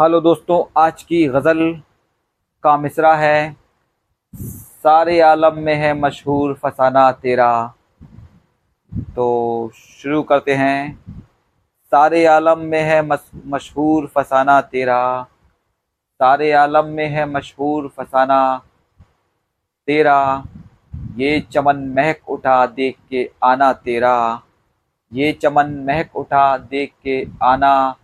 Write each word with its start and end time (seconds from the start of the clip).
Hello 0.00 0.20
दोस्तों, 0.20 0.82
आज 0.82 1.02
की 1.02 1.26
गज़ल 1.26 1.82
का 2.62 2.76
मिसरा 2.76 3.14
है। 3.16 3.56
सारे 4.82 5.20
आलम 5.20 5.58
में 5.58 5.74
है 5.74 5.94
मशहूर 5.94 6.54
फसाना 6.54 7.12
तेरा। 7.12 7.74
तो 9.16 9.70
शुरू 9.74 10.22
करते 10.22 10.54
हैं। 10.54 11.04
सारे 11.84 12.26
आलम 12.26 12.58
में 12.58 12.80
है 12.80 13.00
मशहूर 13.46 14.06
फसाना 14.06 14.60
तेरा। 14.60 15.22
सारे 16.12 16.52
आलम 16.52 16.84
में 16.84 17.08
है 17.08 17.26
मशहूर 17.26 17.88
फसाना 17.88 18.62
तेरा। 19.86 20.44
ये 21.16 21.40
चमन 21.40 21.76
महक 21.76 22.30
उठा 22.30 22.66
देख 22.66 22.96
के 23.10 23.30
आना 23.44 23.72
तेरा। 23.72 24.42
ये 25.12 25.32
चमन 25.32 25.74
महक 25.88 26.16
उठा 26.16 26.56
देख 26.58 26.92
के 27.04 27.26
आना 27.42 27.94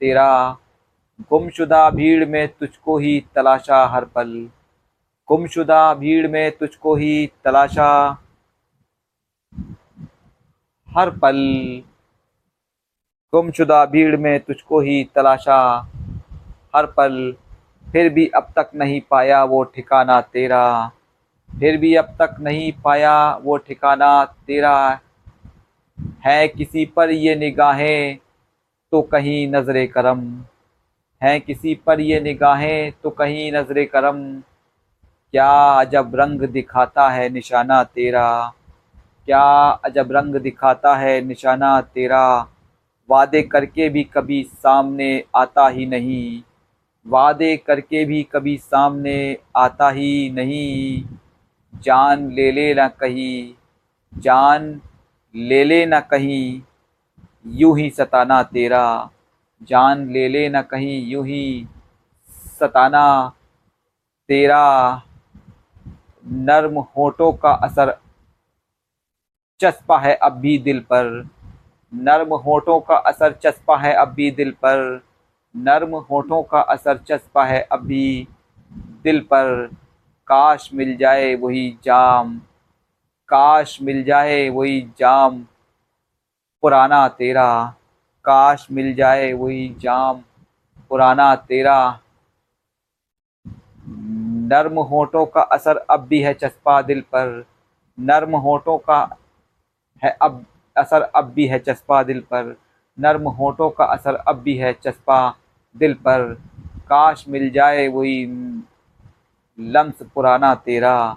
तेरा। 0.00 0.56
गुमशुदा 1.20 1.88
भीड़ 1.90 2.24
में 2.24 2.48
तुझको 2.48 2.96
ही 2.98 3.20
तलाशा 3.34 3.84
हर 3.86 4.04
पल। 4.04 4.30
गुमशुदा 5.28 5.94
भीड़ 5.94 6.28
में 6.28 6.50
तुझको 6.50 6.94
ही 6.96 7.26
तलाशा 7.44 7.88
हर 10.88 11.10
पल। 11.10 11.38
गुमशुदा 13.32 13.84
भीड़ 13.86 14.16
में 14.16 14.40
तुझको 14.40 14.80
ही 14.80 15.02
तलाशा 15.14 15.58
हर 16.76 16.86
पल। 16.86 17.34
फिर 17.86 18.08
भी 18.12 18.26
अब 18.36 18.52
तक 18.56 18.70
नहीं 18.74 19.00
पाया 19.10 19.42
वो 19.44 19.62
ठिकाना 19.64 20.20
तेरा। 20.20 20.90
फिर 21.50 21.76
भी 21.76 21.94
अब 21.94 22.14
तक 22.22 22.36
नहीं 22.40 22.72
पाया 22.84 23.34
वो 23.36 23.56
ठिकाना 23.56 24.24
तेरा। 24.24 25.00
है 26.26 26.48
किसी 26.48 26.84
पर 26.86 27.10
ये 27.10 27.34
निगाहें 27.34 28.18
तो 28.92 29.02
कहीं 29.02 29.46
नज़र 29.48 29.86
करम। 29.86 30.44
हैं 31.22 31.40
किसी 31.40 31.74
पर 31.86 32.00
ये 32.00 32.20
निगाहें 32.20 32.92
तो 33.02 33.10
कहीं 33.10 33.52
नज़र 33.52 33.84
करम। 33.84 34.22
क्या 35.34 35.50
अजब 35.80 36.12
रंग 36.14 36.40
दिखाता 36.40 37.08
है 37.10 37.28
निशाना 37.28 37.82
तेरा? 37.84 38.52
क्या 39.26 39.42
अजब 39.84 40.12
रंग 40.12 40.34
दिखाता 40.36 40.96
है 40.96 41.20
निशाना 41.20 41.80
तेरा? 41.80 42.48
वादे 43.08 43.42
करके 43.42 43.88
भी 43.88 44.02
कभी 44.04 44.42
सामने 44.44 45.24
आता 45.36 45.68
ही 45.68 45.86
नहीं। 45.86 46.42
वादे 47.06 47.56
करके 47.56 48.04
भी 48.04 48.22
कभी 48.22 48.56
सामने 48.56 49.38
आता 49.56 49.90
ही 49.90 50.30
नहीं। 50.30 51.04
जान 51.72 52.30
ले 52.32 52.50
ले 52.52 52.74
ना 52.74 52.88
कहीं, 52.88 53.54
जान 54.12 54.80
ले 55.34 55.64
ले 55.64 55.84
ना 55.86 56.00
कहीं। 56.00 56.60
यूँ 57.46 57.78
ही 57.78 57.90
सताना 57.90 58.42
तेरा। 58.42 59.10
जान 59.68 60.08
ले 60.10 60.28
ले 60.28 60.48
न 60.48 60.62
कहीं, 60.62 61.06
यूँ 61.06 61.24
ही 61.26 61.66
सताना 62.58 63.32
तेरा 64.28 65.02
नर्म 66.26 66.78
होठों 66.96 67.32
का 67.32 67.50
असर 67.50 67.96
चस्पा 69.60 69.98
है 69.98 70.14
अब 70.14 70.32
भी 70.32 70.56
दिल 70.58 70.80
पर। 70.80 71.28
नर्म 71.92 72.34
होठों 72.34 72.80
का 72.80 72.96
असर 72.96 73.32
चस्पा 73.32 73.76
है 73.76 73.92
अब 73.92 74.08
भी 74.08 74.30
दिल 74.30 74.50
पर। 74.64 75.02
नर्म 75.54 75.96
होठों 76.10 76.42
का 76.42 76.60
असर 76.60 76.98
चस्पा 76.98 77.44
है 77.44 77.60
अब 77.62 77.80
भी 77.80 78.28
दिल 79.04 79.20
पर। 79.20 79.66
काश 80.28 80.70
मिल 80.74 80.96
जाए 80.96 81.34
वही 81.34 81.68
जाम, 81.84 82.38
काश 83.28 83.78
मिल 83.82 84.02
जाए 84.04 84.48
वही 84.48 84.80
जाम, 84.98 85.38
पुराना 86.62 87.06
तेरा। 87.08 87.74
काश 88.24 88.66
मिल 88.72 88.94
जाए 88.94 89.32
वही 89.32 89.68
जाम 89.80 90.22
पुराना 90.90 91.34
तेरा। 91.36 91.98
नर्म 93.86 94.78
होठों 94.80 95.24
का 95.26 95.42
असर 95.42 95.76
अब 95.90 96.00
भी 96.00 96.20
है 96.20 96.34
चस्पा 96.34 96.80
दिल 96.82 97.00
पर। 97.00 97.44
नर्म 97.98 98.36
होठों 98.36 98.78
का 98.78 99.00
है 100.02 100.16
अब, 100.22 100.44
असर 100.76 101.02
अब 101.02 101.24
भी 101.24 101.46
है 101.46 101.58
चस्पा 101.58 102.02
दिल 102.02 102.20
पर। 102.20 102.56
नर्म 102.98 103.28
होठों 103.28 103.70
का 103.70 103.84
असर 103.84 104.14
अब 104.14 104.36
भी 104.36 104.56
है 104.56 104.72
चस्पा 104.72 105.34
दिल 105.76 105.94
पर। 105.94 106.32
काश 106.88 107.24
मिल 107.28 107.50
जाए 107.50 107.88
वही 107.88 108.24
लम्स 109.58 110.02
पुराना 110.14 110.54
तेरा। 110.54 111.16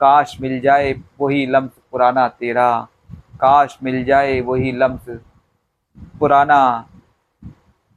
काश 0.00 0.36
मिल 0.40 0.60
जाए 0.60 0.92
वही 1.20 1.46
लम्स 1.46 1.70
पुराना 1.92 2.28
तेरा। 2.28 2.88
काश 3.34 3.78
मिल 3.82 4.04
जाए 4.04 4.40
वही 4.40 4.72
लम्स 4.72 5.08
पुराना, 6.20 6.88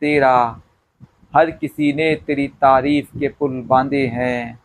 तेरा। 0.01 0.61
हर 1.35 1.51
किसी 1.51 1.93
ने 1.93 2.15
तेरी 2.15 2.47
तारीफ़ 2.47 3.19
के 3.19 3.27
पुल 3.27 3.61
बांधे 3.61 4.07
हैं। 4.07 4.59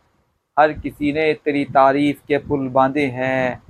हर 0.59 0.73
किसी 0.73 1.13
ने 1.13 1.33
तेरी 1.33 1.65
तारीफ़ 1.65 2.17
के 2.27 2.37
पुल 2.37 2.69
बांधे 2.69 3.05
हैं। 3.05 3.63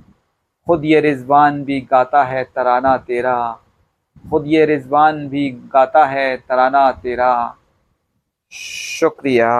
खुद 0.66 0.84
ये 0.84 1.00
रिजवान 1.00 1.64
भी 1.64 1.80
गाता 1.80 2.24
है 2.24 2.44
तराना 2.44 2.96
तेरा। 2.96 3.58
खुद 4.30 4.44
ये 4.46 4.66
रिजवान 4.66 5.28
भी 5.28 5.50
गाता 5.50 6.06
है 6.06 6.36
तराना 6.36 6.92
तेरा। 6.92 7.56
शुक्रिया। 8.52 9.52